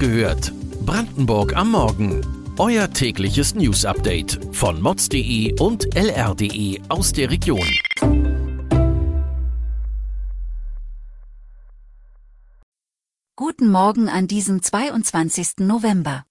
gehört. 0.00 0.52
Brandenburg 0.86 1.54
am 1.54 1.72
Morgen. 1.72 2.22
Euer 2.58 2.90
tägliches 2.90 3.54
News-Update 3.54 4.40
von 4.50 4.80
mods.de 4.80 5.60
und 5.60 5.94
lr.de 5.94 6.80
aus 6.88 7.12
der 7.12 7.30
Region. 7.30 7.68
Guten 13.36 13.70
Morgen 13.70 14.08
an 14.08 14.26
diesem 14.26 14.62
22. 14.62 15.58
November. 15.58 16.24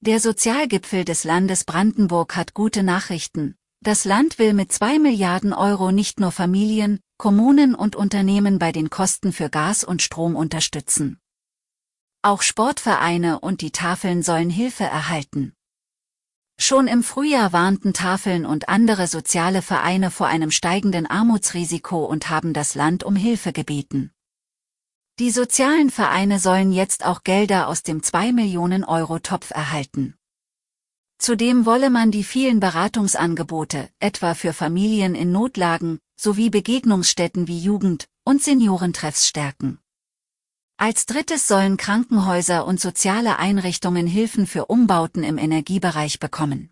Der 0.00 0.20
Sozialgipfel 0.20 1.04
des 1.04 1.24
Landes 1.24 1.64
Brandenburg 1.64 2.36
hat 2.36 2.54
gute 2.54 2.84
Nachrichten. 2.84 3.56
Das 3.80 4.04
Land 4.04 4.38
will 4.38 4.54
mit 4.54 4.70
2 4.70 5.00
Milliarden 5.00 5.52
Euro 5.52 5.90
nicht 5.90 6.20
nur 6.20 6.30
Familien, 6.30 7.00
Kommunen 7.18 7.74
und 7.74 7.96
Unternehmen 7.96 8.60
bei 8.60 8.70
den 8.70 8.90
Kosten 8.90 9.32
für 9.32 9.50
Gas 9.50 9.82
und 9.82 10.02
Strom 10.02 10.36
unterstützen. 10.36 11.18
Auch 12.24 12.40
Sportvereine 12.40 13.38
und 13.40 13.60
die 13.60 13.70
Tafeln 13.70 14.22
sollen 14.22 14.48
Hilfe 14.48 14.84
erhalten. 14.84 15.52
Schon 16.58 16.86
im 16.86 17.02
Frühjahr 17.02 17.52
warnten 17.52 17.92
Tafeln 17.92 18.46
und 18.46 18.70
andere 18.70 19.08
soziale 19.08 19.60
Vereine 19.60 20.10
vor 20.10 20.28
einem 20.28 20.50
steigenden 20.50 21.06
Armutsrisiko 21.06 22.02
und 22.06 22.30
haben 22.30 22.54
das 22.54 22.74
Land 22.74 23.04
um 23.04 23.14
Hilfe 23.14 23.52
gebeten. 23.52 24.10
Die 25.18 25.30
sozialen 25.30 25.90
Vereine 25.90 26.38
sollen 26.38 26.72
jetzt 26.72 27.04
auch 27.04 27.24
Gelder 27.24 27.68
aus 27.68 27.82
dem 27.82 28.02
2 28.02 28.32
Millionen 28.32 28.84
Euro 28.84 29.18
Topf 29.18 29.50
erhalten. 29.50 30.14
Zudem 31.18 31.66
wolle 31.66 31.90
man 31.90 32.10
die 32.10 32.24
vielen 32.24 32.58
Beratungsangebote, 32.58 33.90
etwa 33.98 34.32
für 34.32 34.54
Familien 34.54 35.14
in 35.14 35.30
Notlagen, 35.30 35.98
sowie 36.16 36.48
Begegnungsstätten 36.48 37.48
wie 37.48 37.58
Jugend- 37.58 38.08
und 38.24 38.42
Seniorentreffs 38.42 39.28
stärken. 39.28 39.78
Als 40.76 41.06
drittes 41.06 41.46
sollen 41.46 41.76
Krankenhäuser 41.76 42.66
und 42.66 42.80
soziale 42.80 43.38
Einrichtungen 43.38 44.06
Hilfen 44.08 44.46
für 44.46 44.66
Umbauten 44.66 45.22
im 45.22 45.38
Energiebereich 45.38 46.18
bekommen. 46.18 46.70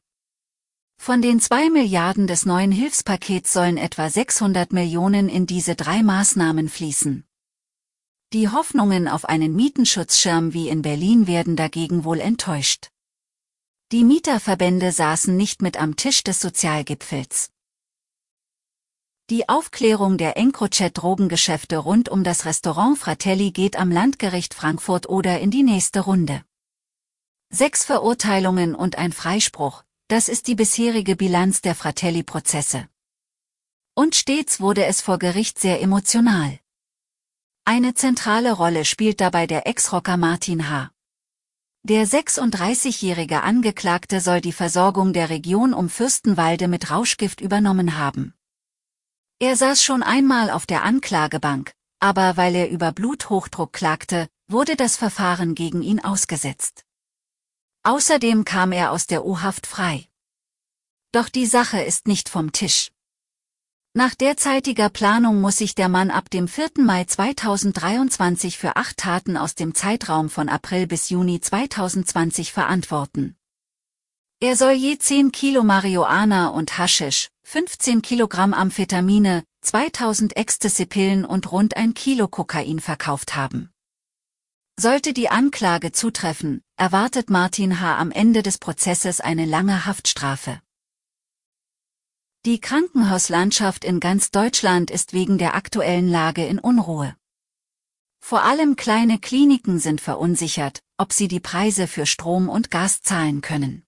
Von 0.98 1.22
den 1.22 1.40
zwei 1.40 1.70
Milliarden 1.70 2.26
des 2.26 2.44
neuen 2.44 2.72
Hilfspakets 2.72 3.52
sollen 3.52 3.76
etwa 3.76 4.10
600 4.10 4.72
Millionen 4.72 5.28
in 5.28 5.46
diese 5.46 5.76
drei 5.76 6.02
Maßnahmen 6.02 6.68
fließen. 6.68 7.24
Die 8.32 8.48
Hoffnungen 8.48 9.08
auf 9.08 9.24
einen 9.24 9.54
Mietenschutzschirm 9.54 10.52
wie 10.52 10.68
in 10.68 10.82
Berlin 10.82 11.26
werden 11.26 11.54
dagegen 11.54 12.04
wohl 12.04 12.18
enttäuscht. 12.18 12.88
Die 13.92 14.04
Mieterverbände 14.04 14.90
saßen 14.90 15.36
nicht 15.36 15.60
mit 15.60 15.76
am 15.76 15.96
Tisch 15.96 16.24
des 16.24 16.40
Sozialgipfels. 16.40 17.50
Die 19.32 19.48
Aufklärung 19.48 20.18
der 20.18 20.36
Encrochat-Drogengeschäfte 20.36 21.78
rund 21.78 22.10
um 22.10 22.22
das 22.22 22.44
Restaurant 22.44 22.98
Fratelli 22.98 23.50
geht 23.50 23.76
am 23.76 23.90
Landgericht 23.90 24.52
Frankfurt 24.52 25.08
oder 25.08 25.40
in 25.40 25.50
die 25.50 25.62
nächste 25.62 26.00
Runde. 26.00 26.44
Sechs 27.48 27.82
Verurteilungen 27.82 28.74
und 28.74 28.98
ein 28.98 29.10
Freispruch, 29.10 29.84
das 30.08 30.28
ist 30.28 30.48
die 30.48 30.54
bisherige 30.54 31.16
Bilanz 31.16 31.62
der 31.62 31.74
Fratelli-Prozesse. 31.74 32.86
Und 33.94 34.16
stets 34.16 34.60
wurde 34.60 34.84
es 34.84 35.00
vor 35.00 35.18
Gericht 35.18 35.58
sehr 35.58 35.80
emotional. 35.80 36.58
Eine 37.64 37.94
zentrale 37.94 38.52
Rolle 38.52 38.84
spielt 38.84 39.22
dabei 39.22 39.46
der 39.46 39.66
Ex-Rocker 39.66 40.18
Martin 40.18 40.68
H. 40.68 40.90
Der 41.84 42.06
36-jährige 42.06 43.42
Angeklagte 43.42 44.20
soll 44.20 44.42
die 44.42 44.52
Versorgung 44.52 45.14
der 45.14 45.30
Region 45.30 45.72
um 45.72 45.88
Fürstenwalde 45.88 46.68
mit 46.68 46.90
Rauschgift 46.90 47.40
übernommen 47.40 47.96
haben. 47.96 48.34
Er 49.42 49.56
saß 49.56 49.82
schon 49.82 50.04
einmal 50.04 50.50
auf 50.50 50.66
der 50.66 50.84
Anklagebank, 50.84 51.72
aber 51.98 52.36
weil 52.36 52.54
er 52.54 52.70
über 52.70 52.92
Bluthochdruck 52.92 53.72
klagte, 53.72 54.28
wurde 54.46 54.76
das 54.76 54.94
Verfahren 54.94 55.56
gegen 55.56 55.82
ihn 55.82 55.98
ausgesetzt. 55.98 56.84
Außerdem 57.82 58.44
kam 58.44 58.70
er 58.70 58.92
aus 58.92 59.08
der 59.08 59.26
U-Haft 59.26 59.66
frei. 59.66 60.06
Doch 61.10 61.28
die 61.28 61.46
Sache 61.46 61.82
ist 61.82 62.06
nicht 62.06 62.28
vom 62.28 62.52
Tisch. 62.52 62.92
Nach 63.94 64.14
derzeitiger 64.14 64.88
Planung 64.90 65.40
muss 65.40 65.56
sich 65.56 65.74
der 65.74 65.88
Mann 65.88 66.12
ab 66.12 66.30
dem 66.30 66.46
4. 66.46 66.74
Mai 66.78 67.02
2023 67.02 68.56
für 68.56 68.76
acht 68.76 68.96
Taten 68.98 69.36
aus 69.36 69.56
dem 69.56 69.74
Zeitraum 69.74 70.30
von 70.30 70.48
April 70.48 70.86
bis 70.86 71.10
Juni 71.10 71.40
2020 71.40 72.52
verantworten. 72.52 73.34
Er 74.38 74.54
soll 74.54 74.74
je 74.74 74.98
10 74.98 75.32
Kilo 75.32 75.64
Marihuana 75.64 76.46
und 76.46 76.78
Haschisch, 76.78 77.31
15 77.52 78.00
Kilogramm 78.00 78.54
Amphetamine, 78.54 79.44
2000 79.60 80.38
Ecstasy-Pillen 80.38 81.26
und 81.26 81.52
rund 81.52 81.76
ein 81.76 81.92
Kilo 81.92 82.26
Kokain 82.26 82.80
verkauft 82.80 83.36
haben. 83.36 83.68
Sollte 84.80 85.12
die 85.12 85.28
Anklage 85.28 85.92
zutreffen, 85.92 86.62
erwartet 86.78 87.28
Martin 87.28 87.78
H. 87.78 87.98
am 87.98 88.10
Ende 88.10 88.42
des 88.42 88.56
Prozesses 88.56 89.20
eine 89.20 89.44
lange 89.44 89.84
Haftstrafe. 89.84 90.62
Die 92.46 92.58
Krankenhauslandschaft 92.58 93.84
in 93.84 94.00
ganz 94.00 94.30
Deutschland 94.30 94.90
ist 94.90 95.12
wegen 95.12 95.36
der 95.36 95.54
aktuellen 95.54 96.08
Lage 96.08 96.46
in 96.46 96.58
Unruhe. 96.58 97.14
Vor 98.18 98.44
allem 98.44 98.76
kleine 98.76 99.18
Kliniken 99.18 99.78
sind 99.78 100.00
verunsichert, 100.00 100.80
ob 100.96 101.12
sie 101.12 101.28
die 101.28 101.40
Preise 101.40 101.86
für 101.86 102.06
Strom 102.06 102.48
und 102.48 102.70
Gas 102.70 103.02
zahlen 103.02 103.42
können. 103.42 103.84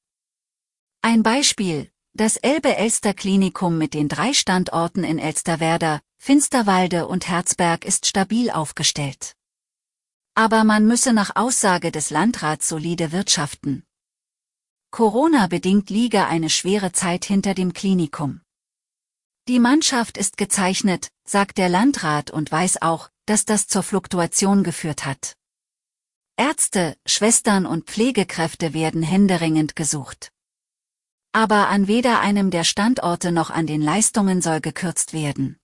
Ein 1.00 1.22
Beispiel, 1.22 1.90
das 2.16 2.36
Elbe-Elster-Klinikum 2.36 3.76
mit 3.76 3.92
den 3.92 4.08
drei 4.08 4.32
Standorten 4.34 5.02
in 5.02 5.18
Elsterwerda, 5.18 6.00
Finsterwalde 6.16 7.08
und 7.08 7.26
Herzberg 7.26 7.84
ist 7.84 8.06
stabil 8.06 8.50
aufgestellt. 8.50 9.34
Aber 10.36 10.62
man 10.62 10.86
müsse 10.86 11.12
nach 11.12 11.34
Aussage 11.34 11.90
des 11.90 12.10
Landrats 12.10 12.68
solide 12.68 13.10
wirtschaften. 13.10 13.84
Corona-bedingt 14.92 15.90
liege 15.90 16.26
eine 16.26 16.50
schwere 16.50 16.92
Zeit 16.92 17.24
hinter 17.24 17.52
dem 17.52 17.72
Klinikum. 17.72 18.42
Die 19.48 19.58
Mannschaft 19.58 20.16
ist 20.16 20.36
gezeichnet, 20.36 21.08
sagt 21.24 21.58
der 21.58 21.68
Landrat 21.68 22.30
und 22.30 22.50
weiß 22.50 22.80
auch, 22.80 23.10
dass 23.26 23.44
das 23.44 23.66
zur 23.66 23.82
Fluktuation 23.82 24.62
geführt 24.62 25.04
hat. 25.04 25.34
Ärzte, 26.36 26.96
Schwestern 27.06 27.66
und 27.66 27.86
Pflegekräfte 27.86 28.72
werden 28.72 29.02
händeringend 29.02 29.74
gesucht. 29.74 30.30
Aber 31.34 31.68
an 31.68 31.88
weder 31.88 32.20
einem 32.20 32.52
der 32.52 32.62
Standorte 32.62 33.32
noch 33.32 33.50
an 33.50 33.66
den 33.66 33.82
Leistungen 33.82 34.40
soll 34.40 34.60
gekürzt 34.60 35.12
werden. 35.12 35.58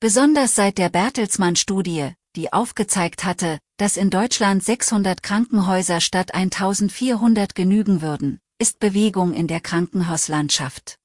Besonders 0.00 0.56
seit 0.56 0.76
der 0.78 0.88
Bertelsmann-Studie, 0.88 2.14
die 2.34 2.52
aufgezeigt 2.52 3.22
hatte, 3.22 3.60
dass 3.76 3.96
in 3.96 4.10
Deutschland 4.10 4.64
600 4.64 5.22
Krankenhäuser 5.22 6.00
statt 6.00 6.34
1400 6.34 7.54
genügen 7.54 8.02
würden, 8.02 8.40
ist 8.58 8.80
Bewegung 8.80 9.34
in 9.34 9.46
der 9.46 9.60
Krankenhauslandschaft. 9.60 10.98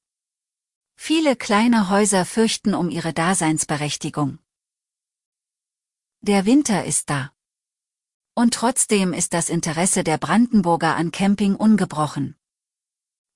Viele 0.96 1.36
kleine 1.36 1.88
Häuser 1.88 2.24
fürchten 2.24 2.74
um 2.74 2.90
ihre 2.90 3.12
Daseinsberechtigung. 3.12 4.40
Der 6.20 6.46
Winter 6.46 6.84
ist 6.84 7.10
da. 7.10 7.30
Und 8.34 8.54
trotzdem 8.54 9.12
ist 9.12 9.34
das 9.34 9.48
Interesse 9.48 10.02
der 10.02 10.18
Brandenburger 10.18 10.96
an 10.96 11.12
Camping 11.12 11.54
ungebrochen. 11.54 12.34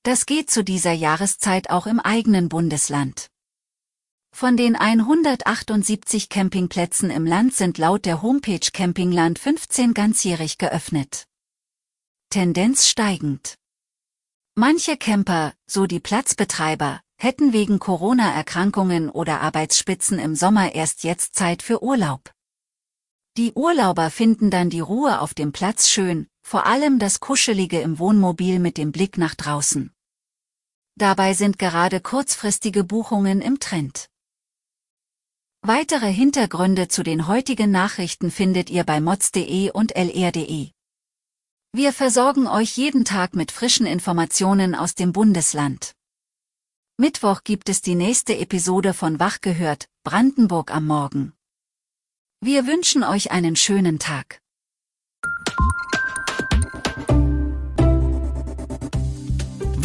Das 0.06 0.24
geht 0.24 0.50
zu 0.50 0.62
dieser 0.62 0.92
Jahreszeit 0.92 1.68
auch 1.68 1.88
im 1.88 1.98
eigenen 1.98 2.48
Bundesland. 2.48 3.28
Von 4.32 4.56
den 4.56 4.76
178 4.76 6.28
Campingplätzen 6.28 7.10
im 7.10 7.26
Land 7.26 7.56
sind 7.56 7.76
laut 7.76 8.04
der 8.04 8.22
Homepage 8.22 8.70
Campingland 8.72 9.40
15 9.40 9.94
ganzjährig 9.94 10.58
geöffnet. 10.58 11.26
Tendenz 12.30 12.86
steigend. 12.86 13.56
Manche 14.54 14.96
Camper, 14.96 15.54
so 15.66 15.88
die 15.88 15.98
Platzbetreiber, 15.98 17.00
hätten 17.16 17.52
wegen 17.52 17.80
Corona-Erkrankungen 17.80 19.10
oder 19.10 19.40
Arbeitsspitzen 19.40 20.20
im 20.20 20.36
Sommer 20.36 20.72
erst 20.76 21.02
jetzt 21.02 21.34
Zeit 21.34 21.64
für 21.64 21.82
Urlaub. 21.82 22.30
Die 23.36 23.54
Urlauber 23.54 24.10
finden 24.10 24.52
dann 24.52 24.70
die 24.70 24.78
Ruhe 24.78 25.20
auf 25.20 25.34
dem 25.34 25.50
Platz 25.50 25.88
schön, 25.88 26.28
vor 26.46 26.64
allem 26.64 27.00
das 27.00 27.18
Kuschelige 27.18 27.80
im 27.80 27.98
Wohnmobil 27.98 28.60
mit 28.60 28.78
dem 28.78 28.92
Blick 28.92 29.18
nach 29.18 29.34
draußen. 29.34 29.92
Dabei 30.98 31.34
sind 31.34 31.58
gerade 31.58 32.00
kurzfristige 32.00 32.82
Buchungen 32.82 33.42
im 33.42 33.60
Trend. 33.60 34.08
Weitere 35.60 36.10
Hintergründe 36.10 36.88
zu 36.88 37.02
den 37.02 37.26
heutigen 37.26 37.70
Nachrichten 37.70 38.30
findet 38.30 38.70
ihr 38.70 38.84
bei 38.84 39.00
mods.de 39.00 39.70
und 39.72 39.94
lr.de. 39.94 40.70
Wir 41.72 41.92
versorgen 41.92 42.46
euch 42.46 42.78
jeden 42.78 43.04
Tag 43.04 43.34
mit 43.34 43.52
frischen 43.52 43.84
Informationen 43.84 44.74
aus 44.74 44.94
dem 44.94 45.12
Bundesland. 45.12 45.92
Mittwoch 46.96 47.44
gibt 47.44 47.68
es 47.68 47.82
die 47.82 47.94
nächste 47.94 48.38
Episode 48.38 48.94
von 48.94 49.20
Wach 49.20 49.42
gehört, 49.42 49.90
Brandenburg 50.02 50.74
am 50.74 50.86
Morgen. 50.86 51.34
Wir 52.40 52.66
wünschen 52.66 53.04
euch 53.04 53.32
einen 53.32 53.56
schönen 53.56 53.98
Tag. 53.98 54.40